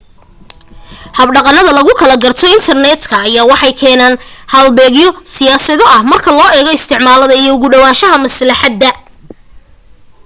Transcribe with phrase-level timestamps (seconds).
[1.19, 4.15] habdhaqanada lagu kala garto intarneedka ayaa waxay keenaan
[4.53, 8.89] halbeegyo siyaado ah marka loo eego isticmaalada iyo ugu dhawaanshaha maslaxadda